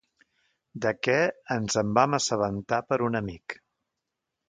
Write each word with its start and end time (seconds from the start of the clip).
De 0.85 0.93
què 1.09 1.17
ens 1.57 1.79
en 1.83 1.93
vam 1.99 2.19
assabentar 2.21 2.83
per 2.91 3.01
un 3.11 3.25
amic. 3.25 3.61